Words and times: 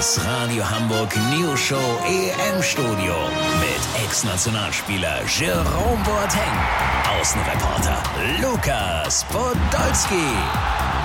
Das 0.00 0.18
Radio 0.24 0.64
Hamburg 0.64 1.14
News 1.30 1.60
Show 1.60 1.98
EM 2.06 2.62
Studio 2.62 3.14
mit 3.60 4.02
Ex-Nationalspieler 4.02 5.20
Jerome 5.26 6.02
Boateng, 6.04 7.20
Außenreporter 7.20 8.02
Lukas 8.40 9.24
Podolski, 9.24 10.24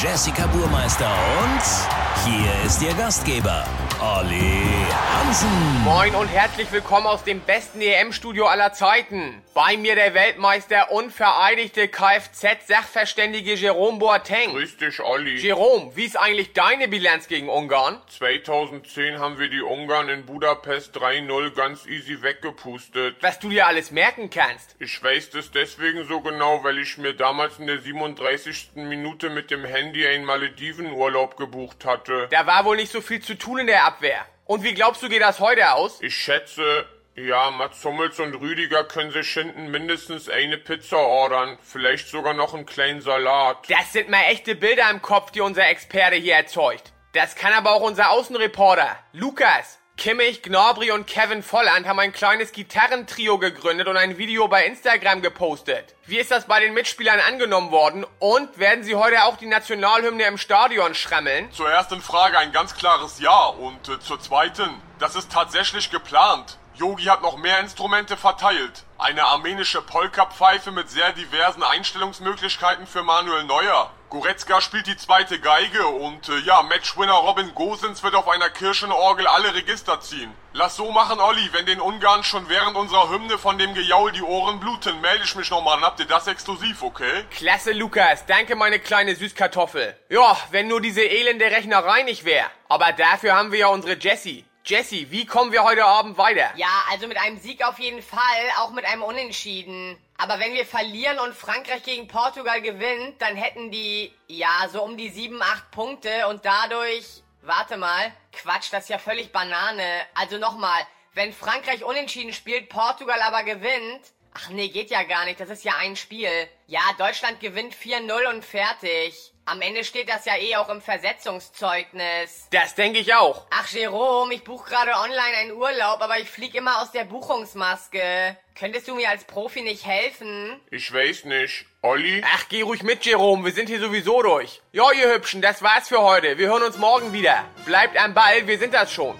Jessica 0.00 0.46
Burmeister 0.46 1.10
und 1.42 2.30
hier 2.32 2.64
ist 2.64 2.80
Ihr 2.80 2.94
Gastgeber 2.94 3.64
Olli 4.00 4.86
Hansen. 4.92 5.82
Moin 5.82 6.14
und 6.14 6.28
herzlich 6.28 6.70
willkommen 6.70 7.06
aus 7.06 7.24
dem 7.24 7.40
besten 7.40 7.80
EM-Studio 7.80 8.46
aller 8.46 8.74
Zeiten. 8.74 9.42
Bei 9.54 9.78
mir 9.78 9.94
der 9.94 10.12
Weltmeister 10.12 10.92
und 10.92 11.10
vereidigte 11.10 11.88
Kfz-Sachverständige 11.88 13.54
Jerome 13.54 13.98
Boateng. 13.98 14.50
Grüß 14.50 14.76
dich, 14.76 15.00
Olli. 15.00 15.36
Jerome, 15.36 15.92
wie 15.94 16.04
ist 16.04 16.18
eigentlich 16.18 16.52
deine 16.52 16.88
Bilanz 16.88 17.26
gegen 17.28 17.48
Ungarn? 17.48 17.98
2010 18.18 19.18
haben 19.18 19.38
wir 19.38 19.48
die 19.48 19.62
Ungarn 19.62 20.10
in 20.10 20.26
Budapest 20.26 20.94
3-0 20.98 21.54
ganz 21.54 21.86
easy 21.86 22.20
weggepustet. 22.20 23.16
Was 23.22 23.38
du 23.38 23.48
dir 23.48 23.66
alles 23.66 23.90
merken 23.90 24.28
kannst. 24.28 24.76
Ich 24.78 25.02
weiß 25.02 25.30
das 25.30 25.50
deswegen 25.50 26.06
so 26.06 26.20
genau, 26.20 26.62
weil 26.64 26.78
ich 26.78 26.98
mir 26.98 27.14
damals 27.14 27.58
in 27.58 27.66
der 27.66 27.80
37. 27.80 28.72
Minute 28.74 29.30
mit 29.30 29.50
dem 29.50 29.64
Handy 29.64 30.06
einen 30.06 30.26
Maledivenurlaub 30.26 31.38
gebucht 31.38 31.86
hatte. 31.86 32.28
Da 32.30 32.46
war 32.46 32.66
wohl 32.66 32.76
nicht 32.76 32.92
so 32.92 33.00
viel 33.00 33.22
zu 33.22 33.38
tun 33.38 33.60
in 33.60 33.66
der 33.66 33.85
Abwehr. 33.86 34.26
Und 34.44 34.64
wie 34.64 34.74
glaubst 34.74 35.02
du, 35.02 35.08
geht 35.08 35.22
das 35.22 35.38
heute 35.38 35.72
aus? 35.72 36.00
Ich 36.02 36.16
schätze, 36.16 36.86
ja, 37.14 37.50
Mats 37.50 37.84
Hummels 37.84 38.18
und 38.20 38.34
Rüdiger 38.34 38.84
können 38.84 39.10
sich 39.10 39.28
hinten 39.32 39.70
mindestens 39.70 40.28
eine 40.28 40.58
Pizza 40.58 40.98
ordern. 40.98 41.56
Vielleicht 41.62 42.08
sogar 42.08 42.34
noch 42.34 42.52
einen 42.52 42.66
kleinen 42.66 43.00
Salat. 43.00 43.58
Das 43.68 43.92
sind 43.92 44.08
mal 44.10 44.24
echte 44.24 44.54
Bilder 44.54 44.90
im 44.90 45.00
Kopf, 45.00 45.30
die 45.30 45.40
unser 45.40 45.68
Experte 45.68 46.16
hier 46.16 46.34
erzeugt. 46.34 46.92
Das 47.14 47.34
kann 47.34 47.52
aber 47.52 47.72
auch 47.72 47.80
unser 47.80 48.10
Außenreporter. 48.10 48.98
Lukas. 49.12 49.78
Kimmich, 49.96 50.42
Gnabry 50.42 50.90
und 50.90 51.06
Kevin 51.06 51.42
Volland 51.42 51.86
haben 51.86 51.98
ein 51.98 52.12
kleines 52.12 52.52
Gitarrentrio 52.52 53.38
gegründet 53.38 53.88
und 53.88 53.96
ein 53.96 54.18
Video 54.18 54.46
bei 54.46 54.66
Instagram 54.66 55.22
gepostet. 55.22 55.94
Wie 56.04 56.18
ist 56.18 56.30
das 56.30 56.44
bei 56.44 56.60
den 56.60 56.74
Mitspielern 56.74 57.18
angenommen 57.18 57.70
worden? 57.70 58.04
Und 58.18 58.58
werden 58.58 58.84
sie 58.84 58.94
heute 58.94 59.24
auch 59.24 59.38
die 59.38 59.46
Nationalhymne 59.46 60.24
im 60.24 60.36
Stadion 60.36 60.94
schrammeln? 60.94 61.50
Zur 61.50 61.70
ersten 61.70 62.02
Frage 62.02 62.36
ein 62.36 62.52
ganz 62.52 62.74
klares 62.74 63.20
Ja 63.20 63.46
und 63.46 63.88
äh, 63.88 63.98
zur 63.98 64.20
zweiten, 64.20 64.82
das 64.98 65.16
ist 65.16 65.32
tatsächlich 65.32 65.90
geplant. 65.90 66.58
Yogi 66.78 67.04
hat 67.04 67.22
noch 67.22 67.38
mehr 67.38 67.60
Instrumente 67.60 68.18
verteilt. 68.18 68.84
Eine 68.98 69.24
armenische 69.24 69.80
Polka-Pfeife 69.80 70.72
mit 70.72 70.90
sehr 70.90 71.12
diversen 71.12 71.62
Einstellungsmöglichkeiten 71.62 72.86
für 72.86 73.02
Manuel 73.02 73.44
Neuer. 73.44 73.90
Goretzka 74.10 74.60
spielt 74.60 74.86
die 74.86 74.96
zweite 74.96 75.40
Geige 75.40 75.86
und 75.86 76.28
äh, 76.28 76.38
ja, 76.40 76.62
Matchwinner 76.62 77.14
Robin 77.14 77.54
Gosens 77.54 78.02
wird 78.02 78.14
auf 78.14 78.28
einer 78.28 78.50
Kirchenorgel 78.50 79.26
alle 79.26 79.54
Register 79.54 80.00
ziehen. 80.00 80.32
Lass 80.52 80.76
so 80.76 80.92
machen, 80.92 81.18
Olli, 81.18 81.48
wenn 81.52 81.66
den 81.66 81.80
Ungarn 81.80 82.22
schon 82.22 82.48
während 82.48 82.76
unserer 82.76 83.10
Hymne 83.10 83.38
von 83.38 83.58
dem 83.58 83.74
Gejaul 83.74 84.12
die 84.12 84.22
Ohren 84.22 84.60
bluten, 84.60 85.00
melde 85.00 85.24
ich 85.24 85.34
mich 85.34 85.50
nochmal, 85.50 85.76
dann 85.76 85.84
habt 85.84 86.00
ihr 86.00 86.06
das 86.06 86.26
exklusiv, 86.26 86.82
okay? 86.82 87.24
Klasse, 87.30 87.72
Lukas. 87.72 88.26
Danke, 88.26 88.54
meine 88.54 88.78
kleine 88.78 89.16
Süßkartoffel. 89.16 89.98
Ja, 90.10 90.36
wenn 90.50 90.68
nur 90.68 90.80
diese 90.80 91.02
elende 91.02 91.46
Rechnerei 91.46 92.02
nicht 92.02 92.24
wäre. 92.24 92.50
Aber 92.68 92.92
dafür 92.92 93.34
haben 93.34 93.50
wir 93.50 93.60
ja 93.60 93.68
unsere 93.68 93.94
Jessie. 93.98 94.44
Jessie, 94.68 95.08
wie 95.12 95.24
kommen 95.26 95.52
wir 95.52 95.62
heute 95.62 95.84
Abend 95.84 96.18
weiter? 96.18 96.50
Ja, 96.56 96.82
also 96.90 97.06
mit 97.06 97.16
einem 97.18 97.38
Sieg 97.38 97.64
auf 97.64 97.78
jeden 97.78 98.02
Fall, 98.02 98.20
auch 98.58 98.72
mit 98.72 98.84
einem 98.84 99.04
Unentschieden. 99.04 99.96
Aber 100.16 100.40
wenn 100.40 100.54
wir 100.54 100.66
verlieren 100.66 101.20
und 101.20 101.36
Frankreich 101.36 101.84
gegen 101.84 102.08
Portugal 102.08 102.60
gewinnt, 102.60 103.22
dann 103.22 103.36
hätten 103.36 103.70
die, 103.70 104.12
ja, 104.26 104.68
so 104.72 104.82
um 104.82 104.96
die 104.96 105.08
7, 105.08 105.40
8 105.40 105.70
Punkte 105.70 106.26
und 106.26 106.44
dadurch, 106.44 107.22
warte 107.42 107.76
mal, 107.76 108.12
Quatsch, 108.32 108.72
das 108.72 108.84
ist 108.84 108.88
ja 108.88 108.98
völlig 108.98 109.30
Banane. 109.30 110.04
Also 110.14 110.36
nochmal, 110.36 110.84
wenn 111.14 111.32
Frankreich 111.32 111.84
unentschieden 111.84 112.32
spielt, 112.32 112.68
Portugal 112.68 113.22
aber 113.22 113.44
gewinnt, 113.44 114.00
ach 114.34 114.48
nee, 114.48 114.66
geht 114.66 114.90
ja 114.90 115.04
gar 115.04 115.26
nicht, 115.26 115.38
das 115.38 115.50
ist 115.50 115.62
ja 115.62 115.74
ein 115.78 115.94
Spiel. 115.94 116.48
Ja, 116.66 116.80
Deutschland 116.98 117.38
gewinnt 117.38 117.72
4-0 117.72 118.34
und 118.34 118.44
fertig. 118.44 119.32
Am 119.48 119.60
Ende 119.60 119.84
steht 119.84 120.08
das 120.08 120.24
ja 120.24 120.36
eh 120.36 120.56
auch 120.56 120.68
im 120.68 120.82
Versetzungszeugnis. 120.82 122.48
Das 122.50 122.74
denke 122.74 122.98
ich 122.98 123.14
auch. 123.14 123.46
Ach, 123.50 123.68
Jerome, 123.68 124.34
ich 124.34 124.42
buche 124.42 124.68
gerade 124.68 124.90
online 124.90 125.36
einen 125.38 125.52
Urlaub, 125.52 126.00
aber 126.00 126.18
ich 126.18 126.28
flieg 126.28 126.56
immer 126.56 126.82
aus 126.82 126.90
der 126.90 127.04
Buchungsmaske. 127.04 128.36
Könntest 128.58 128.88
du 128.88 128.96
mir 128.96 129.08
als 129.08 129.22
Profi 129.22 129.62
nicht 129.62 129.86
helfen? 129.86 130.60
Ich 130.72 130.92
weiß 130.92 131.26
nicht. 131.26 131.64
Olli? 131.82 132.24
Ach, 132.34 132.48
geh 132.48 132.62
ruhig 132.62 132.82
mit, 132.82 133.04
Jerome. 133.04 133.44
Wir 133.44 133.52
sind 133.52 133.68
hier 133.68 133.78
sowieso 133.78 134.20
durch. 134.20 134.62
Ja, 134.72 134.90
ihr 134.90 135.14
Hübschen, 135.14 135.40
das 135.42 135.62
war's 135.62 135.86
für 135.86 136.02
heute. 136.02 136.38
Wir 136.38 136.48
hören 136.48 136.64
uns 136.64 136.78
morgen 136.78 137.12
wieder. 137.12 137.44
Bleibt 137.64 137.96
am 137.96 138.14
Ball, 138.14 138.48
wir 138.48 138.58
sind 138.58 138.74
das 138.74 138.92
schon. 138.92 139.16